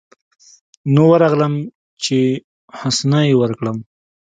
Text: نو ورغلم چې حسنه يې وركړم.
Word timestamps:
نو 0.93 1.03
ورغلم 1.11 1.53
چې 2.03 2.19
حسنه 2.79 3.19
يې 3.27 3.33
وركړم. 3.39 3.77